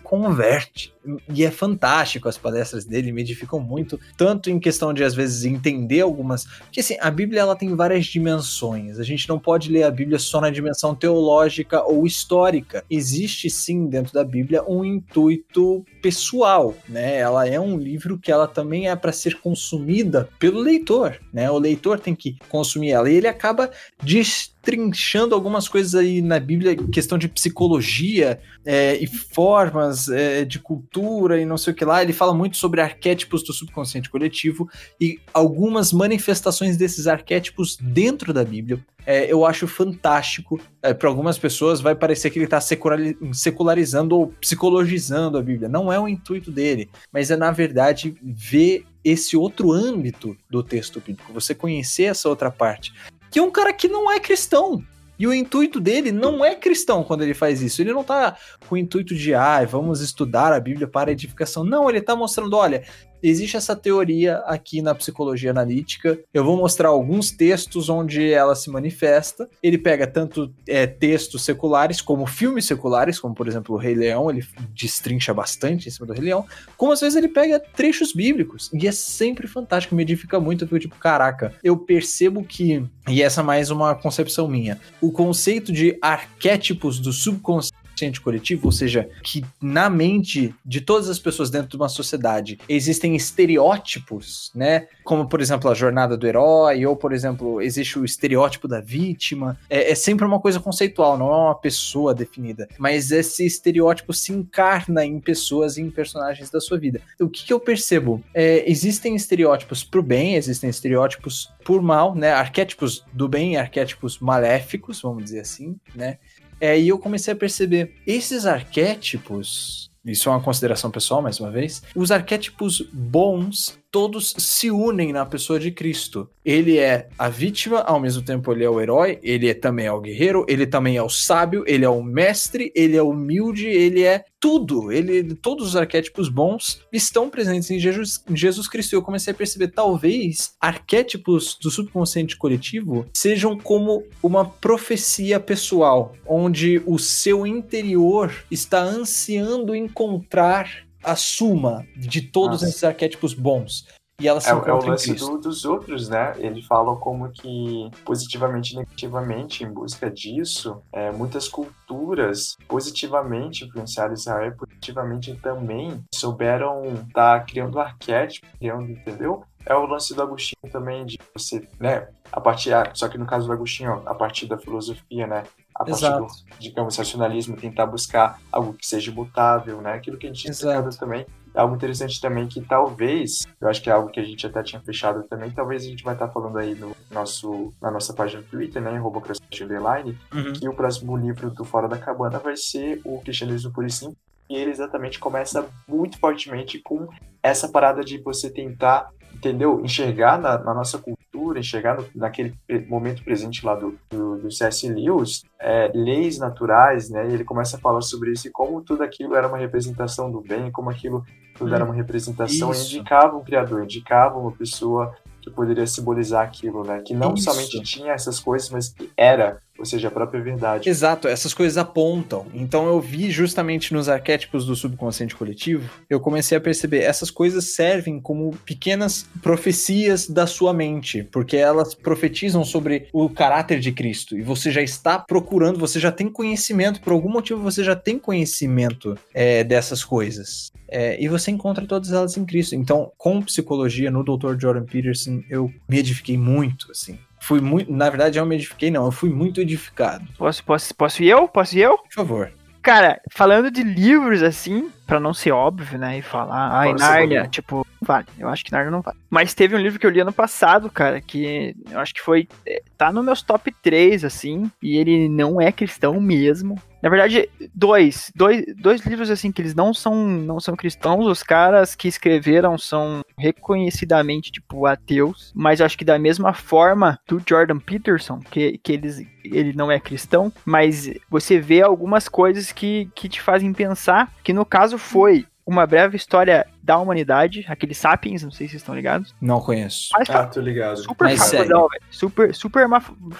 [1.33, 5.45] E é fantástico as palestras dele, me edificam muito, tanto em questão de às vezes
[5.45, 8.99] entender algumas, porque assim, a Bíblia ela tem várias dimensões.
[8.99, 12.85] A gente não pode ler a Bíblia só na dimensão teológica ou histórica.
[12.91, 17.19] Existe sim dentro da Bíblia um intuito pessoal, né?
[17.19, 21.51] Ela é um livro que ela também é para ser consumida pelo leitor, né?
[21.51, 23.71] O leitor tem que consumir ela e ele acaba
[24.03, 31.41] destrinchando algumas coisas aí na Bíblia, questão de psicologia, é, e formas é, de cultura
[31.41, 32.03] e não sei o que lá.
[32.03, 34.69] Ele fala muito sobre arquétipos do subconsciente coletivo
[35.01, 38.81] e algumas manifestações desses arquétipos dentro da Bíblia.
[39.07, 40.61] É, eu acho fantástico.
[40.99, 45.69] Para algumas pessoas vai parecer que ele está secularizando ou psicologizando a Bíblia.
[45.69, 51.01] Não é o intuito dele, mas é na verdade ver esse outro âmbito do texto
[51.01, 52.93] bíblico, você conhecer essa outra parte.
[53.31, 54.85] Que é um cara que não é cristão,
[55.21, 57.83] E o intuito dele não é cristão quando ele faz isso.
[57.83, 61.63] Ele não tá com o intuito de, ah, vamos estudar a Bíblia para edificação.
[61.63, 62.85] Não, ele tá mostrando, olha,
[63.23, 66.19] existe essa teoria aqui na psicologia analítica.
[66.33, 69.49] Eu vou mostrar alguns textos onde ela se manifesta.
[69.63, 74.31] Ele pega tanto é, textos seculares como filmes seculares, como por exemplo o Rei Leão,
[74.31, 76.45] ele destrincha bastante em cima do Rei Leão,
[76.77, 78.71] como às vezes ele pega trechos bíblicos.
[78.73, 80.67] E é sempre fantástico, me edifica muito.
[80.67, 85.73] Fico tipo, caraca, eu percebo que, e essa é mais uma concepção minha, o conceito
[85.73, 91.51] de arquétipos do subconsciente inconsciente coletivo, ou seja, que na mente de todas as pessoas
[91.51, 94.87] dentro de uma sociedade existem estereótipos, né?
[95.05, 99.59] Como, por exemplo, a jornada do herói, ou, por exemplo, existe o estereótipo da vítima.
[99.69, 102.69] É, é sempre uma coisa conceitual, não é uma pessoa definida.
[102.79, 107.01] Mas esse estereótipo se encarna em pessoas e em personagens da sua vida.
[107.21, 108.23] O que, que eu percebo?
[108.33, 112.33] É, existem estereótipos pro bem, existem estereótipos por mal, né?
[112.33, 116.19] Arquétipos do bem e arquétipos maléficos, vamos dizer assim, né?
[116.61, 119.91] É, e eu comecei a perceber esses arquétipos.
[120.05, 121.83] Isso é uma consideração pessoal, mais uma vez.
[121.95, 126.29] Os arquétipos bons todos se unem na pessoa de Cristo.
[126.45, 129.93] Ele é a vítima, ao mesmo tempo ele é o herói, ele é, também é
[129.93, 134.03] o guerreiro, ele também é o sábio, ele é o mestre, ele é humilde, ele
[134.03, 134.91] é tudo.
[134.91, 138.95] Ele, todos os arquétipos bons estão presentes em Jesus, em Jesus Cristo.
[138.95, 146.83] Eu comecei a perceber, talvez, arquétipos do subconsciente coletivo sejam como uma profecia pessoal, onde
[146.87, 152.69] o seu interior está ansiando encontrar a suma de todos Nossa.
[152.69, 153.87] esses arquétipos bons.
[154.21, 156.35] E elas se é, é o lance do, dos outros, né?
[156.37, 164.13] Ele fala como que positivamente e negativamente, em busca disso, é, muitas culturas positivamente influenciaram
[164.13, 169.43] Israel, positivamente também souberam estar tá criando arquétipo, criando, entendeu?
[169.67, 172.09] É o lance do Agostinho também, de você, né?
[172.33, 175.45] A partir, só que no caso do Agostinho, a partir da filosofia, né?
[175.81, 176.27] a partir Exato.
[176.27, 179.95] do, digamos, racionalismo, tentar buscar algo que seja imutável, né?
[179.95, 181.27] Aquilo que a gente tinha também.
[181.55, 184.63] É algo interessante também que talvez, eu acho que é algo que a gente até
[184.63, 188.43] tinha fechado também, talvez a gente vai estar falando aí no nosso, na nossa página
[188.43, 190.53] do Twitter, né, Robocracia Underline, uhum.
[190.53, 194.19] que o próximo livro do Fora da Cabana vai ser o Cristianismo Puro e Simples,
[194.49, 197.09] e ele exatamente começa muito fortemente com
[197.43, 199.81] essa parada de você tentar entendeu?
[199.85, 202.55] Enxergar na, na nossa cultura, enxergar no, naquele
[202.89, 204.89] momento presente lá do, do, do C.S.
[204.89, 207.29] Lewis, é, leis naturais, né?
[207.29, 210.41] E ele começa a falar sobre isso e como tudo aquilo era uma representação do
[210.41, 211.25] bem, como aquilo
[211.57, 212.95] tudo hum, era uma representação isso.
[212.95, 217.01] e indicava um criador, indicava uma pessoa que poderia simbolizar aquilo, né?
[217.01, 217.51] Que não isso.
[217.51, 220.89] somente tinha essas coisas, mas que era ou seja, a própria verdade.
[220.89, 222.47] Exato, essas coisas apontam.
[222.53, 227.65] Então eu vi justamente nos arquétipos do subconsciente coletivo, eu comecei a perceber essas coisas
[227.75, 234.37] servem como pequenas profecias da sua mente, porque elas profetizam sobre o caráter de Cristo
[234.39, 238.19] e você já está procurando, você já tem conhecimento, por algum motivo você já tem
[238.19, 240.71] conhecimento é, dessas coisas.
[240.93, 242.75] É, e você encontra todas elas em Cristo.
[242.75, 244.61] Então, com psicologia, no Dr.
[244.61, 247.93] Jordan Peterson, eu me edifiquei muito, assim fui muito.
[247.93, 249.07] Na verdade, eu me edifiquei, não.
[249.07, 250.25] Eu fui muito edificado.
[250.39, 251.49] Posso, posso, posso ir eu?
[251.49, 251.99] Posso ir eu?
[251.99, 252.53] Por favor.
[252.83, 256.19] Cara, falando de livros assim, para não ser óbvio, né?
[256.19, 258.29] E falar, ai, Nárnia, tipo, vale.
[258.39, 259.19] Eu acho que Nárnia não vale.
[259.29, 262.47] Mas teve um livro que eu li ano passado, cara, que eu acho que foi.
[262.65, 266.81] É, tá no meus top 3, assim, e ele não é cristão mesmo.
[267.03, 271.43] Na verdade, dois, dois, dois livros assim que eles não são não são cristãos, os
[271.43, 277.43] caras que escreveram são reconhecidamente tipo ateus, mas eu acho que da mesma forma do
[277.47, 283.09] Jordan Peterson, que, que eles, ele não é cristão, mas você vê algumas coisas que,
[283.15, 288.43] que te fazem pensar que no caso foi uma breve história da humanidade, aquele Sapiens,
[288.43, 289.35] não sei se vocês estão ligados.
[289.41, 290.11] Não conheço.
[290.13, 290.99] Mas, ah, tô ligado.
[290.99, 292.03] Super Mas famosão, velho.
[292.11, 292.87] Super, super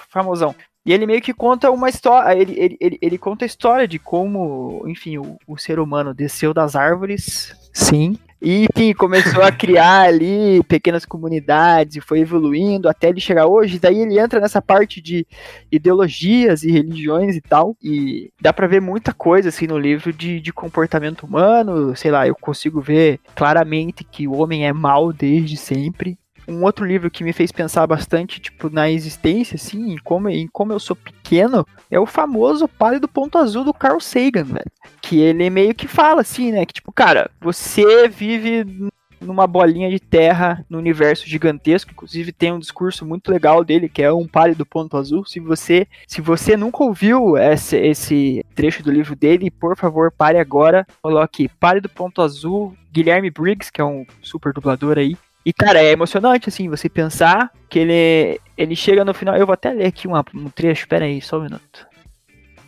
[0.09, 0.55] famosão.
[0.85, 3.99] E ele meio que conta uma história, ele, ele, ele, ele conta a história de
[3.99, 10.01] como, enfim, o, o ser humano desceu das árvores, sim, e, enfim, começou a criar
[10.01, 13.77] ali pequenas comunidades e foi evoluindo até ele chegar hoje.
[13.77, 15.27] Daí ele entra nessa parte de
[15.71, 17.77] ideologias e religiões e tal.
[17.81, 21.95] E dá pra ver muita coisa assim no livro de, de comportamento humano.
[21.95, 26.85] Sei lá, eu consigo ver claramente que o homem é mal desde sempre um outro
[26.85, 30.79] livro que me fez pensar bastante, tipo, na existência, assim, em como, em como eu
[30.79, 34.71] sou pequeno, é o famoso Pálido Ponto Azul do Carl Sagan, velho.
[35.01, 39.99] Que ele meio que fala, assim, né, que tipo, cara, você vive numa bolinha de
[39.99, 41.91] terra no universo gigantesco.
[41.91, 45.23] Inclusive tem um discurso muito legal dele que é um pálido ponto azul.
[45.25, 50.39] Se você se você nunca ouviu esse, esse trecho do livro dele, por favor pare
[50.39, 50.85] agora.
[51.01, 52.75] Coloque pálido ponto azul.
[52.91, 57.51] Guilherme Briggs, que é um super dublador aí, E, cara, é emocionante, assim, você pensar
[57.69, 59.35] que ele, ele chega no final.
[59.35, 61.87] Eu vou até ler aqui um trecho, pera aí, só um minuto.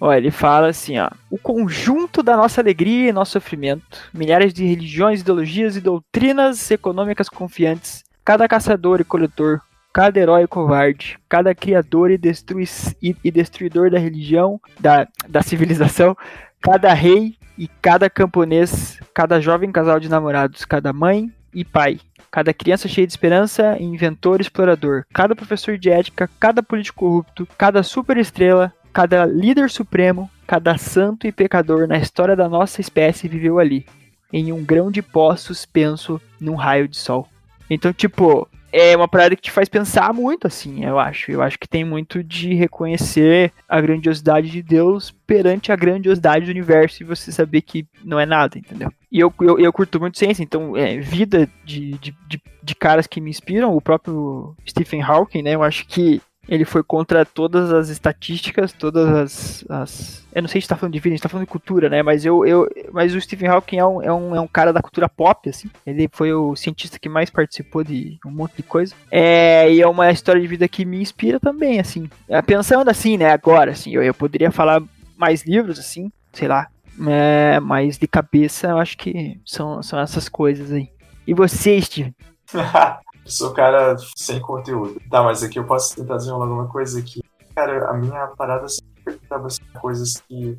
[0.01, 1.09] Olha, ele fala assim, ó.
[1.29, 7.29] O conjunto da nossa alegria e nosso sofrimento, milhares de religiões, ideologias e doutrinas econômicas
[7.29, 9.61] confiantes, cada caçador e coletor,
[9.93, 12.67] cada herói e covarde, cada criador e, destrui
[13.01, 16.17] e, e destruidor da religião, da, da civilização,
[16.59, 21.99] cada rei e cada camponês, cada jovem casal de namorados, cada mãe e pai,
[22.31, 27.47] cada criança cheia de esperança e inventor explorador, cada professor de ética, cada político corrupto,
[27.57, 33.59] cada superestrela, cada líder supremo, cada santo e pecador na história da nossa espécie viveu
[33.59, 33.85] ali,
[34.31, 37.27] em um grão de pó suspenso num raio de sol.
[37.69, 41.31] Então, tipo, é uma parada que te faz pensar muito, assim, eu acho.
[41.31, 46.51] Eu acho que tem muito de reconhecer a grandiosidade de Deus perante a grandiosidade do
[46.51, 48.91] universo e você saber que não é nada, entendeu?
[49.13, 53.05] E eu, eu, eu curto muito ciência, então, é, vida de, de, de, de caras
[53.05, 55.53] que me inspiram, o próprio Stephen Hawking, né?
[55.53, 59.65] Eu acho que ele foi contra todas as estatísticas, todas as.
[59.69, 60.27] as...
[60.33, 62.01] Eu não sei se está falando de vida, a gente tá falando de cultura, né?
[62.01, 62.67] Mas eu, eu.
[62.91, 65.69] Mas o Stephen Hawking é um, é, um, é um cara da cultura pop, assim.
[65.85, 68.95] Ele foi o cientista que mais participou de um monte de coisa.
[69.11, 72.09] É, e é uma história de vida que me inspira também, assim.
[72.27, 74.81] É, pensando assim, né, agora, assim, eu, eu poderia falar
[75.15, 76.67] mais livros, assim, sei lá.
[77.09, 80.89] É, mas de cabeça eu acho que são, são essas coisas aí.
[81.25, 82.13] E você, Steve?
[83.25, 85.01] sou cara sem conteúdo.
[85.09, 87.21] Tá, mas aqui eu posso tentar desenrolar alguma coisa aqui.
[87.55, 90.57] Cara, a minha parada sempre tentava ser coisas que me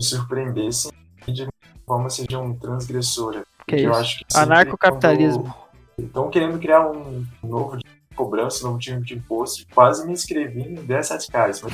[0.00, 0.92] surpreendessem
[1.26, 1.48] e de
[1.86, 3.44] forma sejam transgressoras.
[3.66, 4.20] Que é isso?
[4.34, 5.54] Anarcocapitalismo.
[5.98, 9.66] Estão querendo criar um novo de cobrança, um novo tipo de imposto.
[9.74, 11.72] Quase me inscrevi em 10 radicais, mas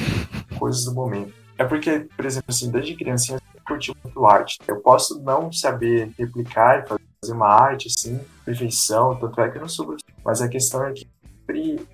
[0.59, 1.42] coisas do momento.
[1.59, 4.59] É porque, por exemplo, assim, desde criancinha eu curti muito arte.
[4.67, 9.63] Eu posso não saber replicar e fazer uma arte, assim, perfeição, tanto é que eu
[9.63, 11.07] não sou mas a questão é que
[11.41, 11.87] sempre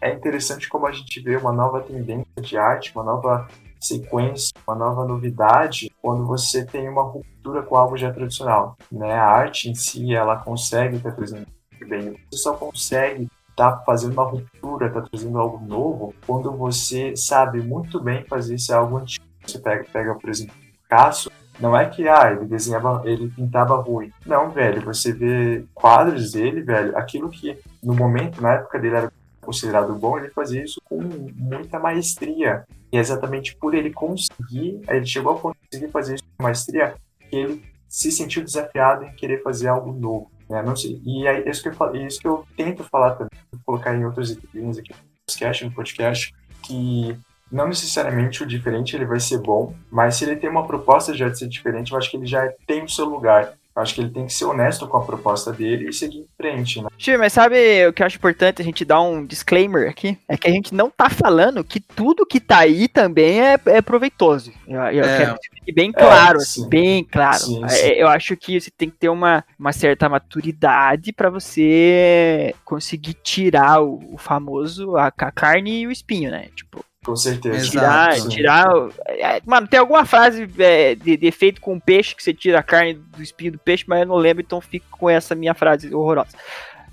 [0.00, 3.48] é interessante como a gente vê uma nova tendência de arte, uma nova
[3.80, 8.76] sequência, uma nova novidade, quando você tem uma ruptura com algo já tradicional.
[8.90, 9.12] Né?
[9.12, 11.46] A arte em si, ela consegue estar trazendo
[11.88, 12.14] bem.
[12.30, 13.28] Você só consegue
[13.60, 18.72] tá fazendo uma ruptura, tá trazendo algo novo, quando você sabe muito bem fazer esse
[18.72, 19.22] algo antigo.
[19.46, 24.10] Você pega, pega por exemplo, Picasso, não é que, ah, ele desenhava, ele pintava ruim.
[24.24, 29.12] Não, velho, você vê quadros dele, velho, aquilo que no momento, na época dele era
[29.42, 30.98] considerado bom, ele fazia isso com
[31.34, 32.64] muita maestria.
[32.90, 36.94] E é exatamente por ele conseguir, ele chegou a conseguir fazer isso com maestria,
[37.28, 40.30] que ele se sentiu desafiado em querer fazer algo novo.
[40.50, 40.60] Né?
[40.62, 43.30] Não sei, e é isso que eu, é isso que eu tento falar também,
[43.64, 46.34] colocar em outras linhas aqui no podcast, no podcast,
[46.64, 47.16] que
[47.50, 51.28] não necessariamente o diferente ele vai ser bom, mas se ele tem uma proposta já
[51.28, 53.54] de ser diferente, eu acho que ele já tem o seu lugar.
[53.74, 56.26] Eu acho que ele tem que ser honesto com a proposta dele e seguir em
[56.36, 56.88] frente, né?
[56.98, 60.18] Tio, mas sabe o que eu acho importante a gente dar um disclaimer aqui?
[60.28, 63.80] É que a gente não tá falando que tudo que tá aí também é, é
[63.80, 64.52] proveitoso.
[64.66, 65.18] Eu, eu é.
[65.18, 67.38] quero que fique bem claro, é, assim, bem claro.
[67.38, 67.86] Sim, sim.
[67.86, 73.14] É, eu acho que você tem que ter uma, uma certa maturidade para você conseguir
[73.14, 76.48] tirar o, o famoso a, a carne e o espinho, né?
[76.54, 77.70] Tipo, com certeza.
[77.70, 78.28] Tirar, Exato.
[78.28, 78.68] tirar.
[79.06, 82.62] É, mano, tem alguma frase é, de, de efeito com peixe que você tira a
[82.62, 85.94] carne do espinho do peixe, mas eu não lembro, então fico com essa minha frase
[85.94, 86.36] horrorosa.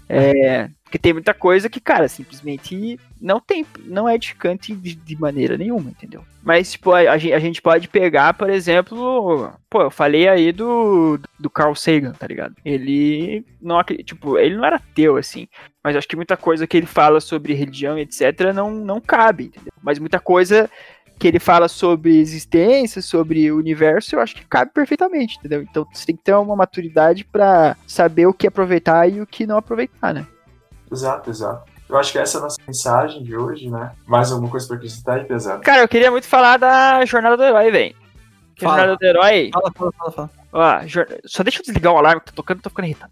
[0.08, 5.20] É, porque tem muita coisa que, cara, simplesmente não tem, não é edificante de, de
[5.20, 6.24] maneira nenhuma, entendeu?
[6.42, 11.50] Mas, tipo, a, a, gente pode pegar, por exemplo, pô, eu falei aí do, do
[11.50, 12.56] Carl Sagan, tá ligado?
[12.64, 15.46] Ele não, tipo, ele não era teu, assim,
[15.84, 19.74] mas acho que muita coisa que ele fala sobre religião, etc, não, não cabe, entendeu?
[19.84, 20.70] Mas muita coisa
[21.20, 25.64] que ele fala sobre existência, sobre o universo, eu acho que cabe perfeitamente, entendeu?
[25.64, 29.46] Então você tem que ter uma maturidade para saber o que aproveitar e o que
[29.46, 30.26] não aproveitar, né?
[30.92, 31.72] Exato, exato.
[31.90, 33.94] Eu acho que essa é a nossa mensagem de hoje, né?
[34.06, 35.62] Mais alguma coisa pra acrescentar aí, pesado?
[35.62, 37.96] Cara, eu queria muito falar da Jornada do Herói, velho.
[38.60, 39.50] Jornada do Herói.
[39.54, 40.30] Fala, fala, fala, fala.
[40.52, 40.82] Ó,
[41.26, 43.12] só deixa eu desligar o alarme que tá tocando, tô ficando irritado.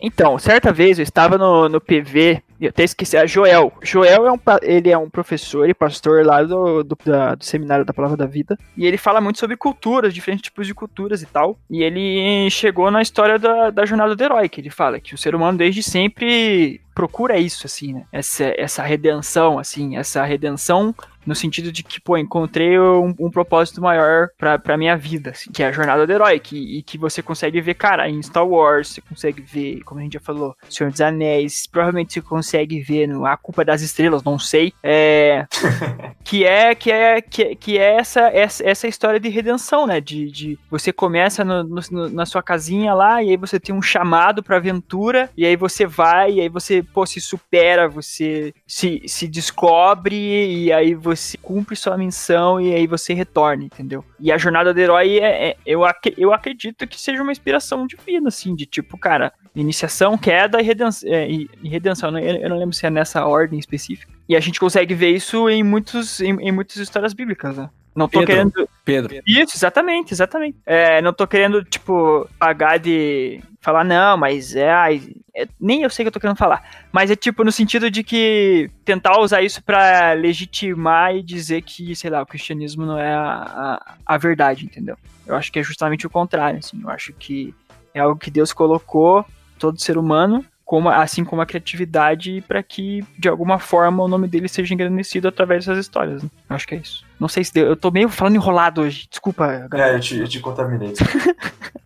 [0.00, 3.72] Então, certa vez eu estava no, no PV, eu até esqueci, a Joel.
[3.82, 7.84] Joel é um, ele é um professor e pastor lá do, do, da, do Seminário
[7.84, 8.58] da Palavra da Vida.
[8.76, 11.58] E ele fala muito sobre culturas, diferentes tipos de culturas e tal.
[11.70, 15.18] E ele chegou na história da, da jornada do herói, que ele fala que o
[15.18, 18.04] ser humano desde sempre procura isso, assim, né?
[18.12, 20.94] Essa, essa redenção, assim, essa redenção
[21.26, 25.50] no sentido de que, pô, encontrei um, um propósito maior pra, pra minha vida, assim,
[25.52, 28.46] que é a jornada do herói, que, e que você consegue ver, cara, em Star
[28.46, 32.80] Wars, você consegue ver, como a gente já falou, Senhor dos Anéis, provavelmente você consegue
[32.80, 35.46] ver no A Culpa das Estrelas, não sei, é,
[36.24, 40.00] que é, que é, que, é- que é essa, essa, essa história de redenção, né,
[40.00, 43.82] de, de você começa no- no- na sua casinha lá, e aí você tem um
[43.82, 49.02] chamado pra aventura, e aí você vai, e aí você, pô, se supera, você se,
[49.06, 54.04] se descobre, e aí você cumpre sua missão, e aí você retorna, entendeu?
[54.20, 57.86] E a jornada do herói, é, é- eu, ac- eu acredito que seja uma inspiração
[57.86, 61.08] divina, assim, de tipo, cara, iniciação, queda e redenção.
[61.10, 62.08] e, e redenção.
[62.08, 64.12] Eu não- Eu não lembro se é nessa ordem específica.
[64.28, 67.68] E a gente consegue ver isso em, muitos, em, em muitas histórias bíblicas, né?
[67.94, 68.26] Não tô Pedro.
[68.34, 68.68] querendo.
[68.84, 69.14] Pedro.
[69.26, 70.58] Isso, exatamente, exatamente.
[70.66, 75.02] É, não tô querendo, tipo, pagar de falar, não, mas é, ai,
[75.34, 76.62] é- Nem eu sei o que eu tô querendo falar.
[76.92, 81.96] Mas é tipo no sentido de que tentar usar isso pra legitimar e dizer que,
[81.96, 84.96] sei lá, o cristianismo não é a, a, a verdade, entendeu?
[85.26, 86.80] Eu acho que é justamente o contrário, assim.
[86.82, 87.54] Eu acho que
[87.94, 89.24] é algo que Deus colocou
[89.58, 94.28] todo ser humano, como, assim como a criatividade, para que de alguma forma o nome
[94.28, 96.22] dele seja engrandecido através dessas histórias.
[96.22, 96.28] Né?
[96.50, 97.04] Eu acho que é isso.
[97.18, 97.66] Não sei se deu.
[97.66, 99.06] Eu tô meio falando enrolado hoje.
[99.08, 99.92] Desculpa, galera.
[99.92, 100.92] É, eu te, eu te contaminei.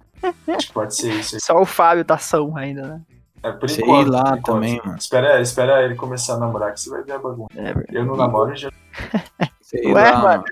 [0.49, 1.37] Acho que pode ser isso.
[1.37, 1.41] aí.
[1.41, 3.01] Só o Fábio tá ação ainda, né?
[3.43, 4.45] É, por Sei enquanto, lá por enquanto.
[4.55, 4.99] também, mano.
[4.99, 7.49] Espera, espera ele começar a namorar que você vai ver a bagunça.
[7.57, 7.73] É.
[7.93, 8.71] Eu não namoro já.
[9.61, 10.45] Sei Ué, lá, mano.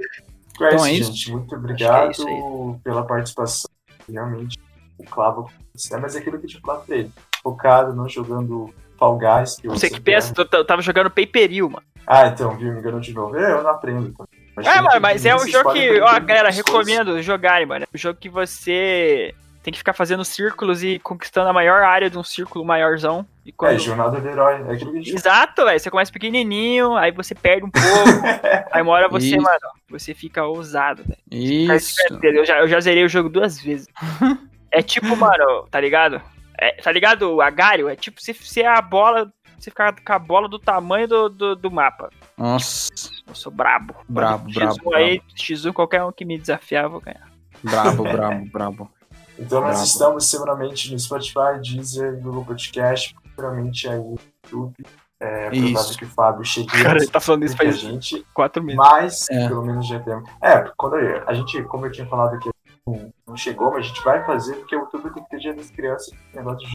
[0.61, 1.13] É Então isso, é isso?
[1.13, 1.33] gente.
[1.33, 2.81] Muito que é obrigado isso aí.
[2.85, 3.69] pela participação.
[4.11, 4.57] Realmente,
[4.99, 5.51] o Clavo.
[5.91, 7.13] É, mas é aquilo que eu tinha falado pra ele.
[7.43, 9.57] Focado, não jogando Fall Guys.
[9.57, 11.85] Que Você que pensa, eu, tava jogando Pay-Per-View, mano.
[12.07, 12.73] Ah, então, viu?
[12.73, 13.37] Me enganou de novo.
[13.37, 14.09] É, eu não aprendo.
[14.09, 14.27] Então.
[14.55, 17.85] Mas É, mano, mas é um jogo que, ó, galera, recomendo jogarem, mano.
[17.85, 19.35] É um jogo que você
[19.67, 23.27] tem que ficar fazendo círculos e conquistando a maior área de um círculo maiorzão.
[23.45, 23.79] E É, quando...
[23.81, 24.65] jornada do herói.
[24.65, 25.81] É aquilo que a gente Exato, velho.
[25.81, 27.83] Você começa pequenininho, aí você perde um pouco.
[28.71, 29.43] aí uma hora você, Isso.
[29.43, 29.59] mano,
[29.91, 31.19] você fica ousado, velho.
[31.33, 31.97] Isso.
[32.23, 33.89] Eu já, eu já zerei o jogo duas vezes.
[34.71, 36.23] é tipo, mano, tá ligado?
[36.57, 37.89] É, tá ligado o Agário?
[37.89, 39.33] É tipo se, se a bola.
[39.59, 42.11] Você ficar com a bola do tamanho do, do, do mapa.
[42.39, 42.93] Nossa,
[43.27, 43.97] Eu sou brabo.
[44.09, 47.29] Brabo, X1 brabo, aí, X1, qualquer um que me desafiar, eu vou ganhar.
[47.65, 48.97] brabo, brabo, brabo.
[49.39, 54.75] Então nós estamos semanalmente no Spotify, Deezer, Google Podcast, futuramente aí no YouTube.
[55.19, 58.77] É provável que o Fábio chegue Cara, ele tá falando isso faz gente, quatro meses.
[58.79, 59.49] mas É.
[59.49, 60.29] pelo menos já temos.
[60.43, 62.51] É, quando eu- a gente, como eu tinha falado aqui,
[62.87, 65.71] não- chegou, mas a gente vai fazer, porque o YouTube tem que ter dia das
[65.71, 66.75] crianças, negócio de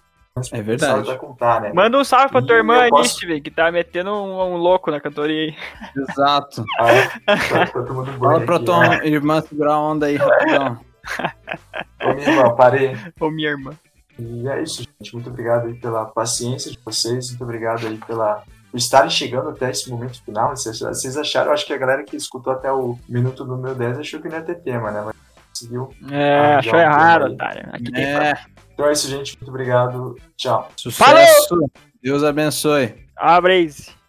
[0.54, 1.16] É verdade.
[1.20, 1.72] contar, né?
[1.74, 4.90] Manda um salve pra tua Ih, irmã, posso- Anish, que tá metendo um, um louco
[4.90, 5.56] na cantoria aí.
[6.10, 6.66] Exato.
[6.80, 7.08] Ah, é?
[7.08, 7.68] tá, tá
[8.20, 9.08] Fala pra tua né?
[9.08, 10.80] irmã segurar a onda aí, rapidão.
[12.04, 12.96] Ô, minha irmã, parei.
[13.20, 13.72] Ô, minha irmã.
[14.18, 15.14] E é isso, gente.
[15.14, 17.30] Muito obrigado aí pela paciência de vocês.
[17.30, 20.56] Muito obrigado aí pela por estarem chegando até esse momento final.
[20.56, 24.00] Vocês, vocês acharam, eu acho que a galera que escutou até o minuto número 10
[24.00, 25.02] achou que não ia ter tema, né?
[25.06, 25.16] Mas
[25.50, 25.90] conseguiu.
[26.10, 27.34] É, achou errado, aí.
[27.34, 27.70] otário.
[27.74, 28.34] Aqui tem É,
[28.74, 29.38] Então é isso, gente.
[29.38, 30.16] Muito obrigado.
[30.38, 30.70] Tchau.
[30.78, 31.70] sucesso.
[32.02, 32.96] Deus abençoe.
[33.16, 34.01] Abraço.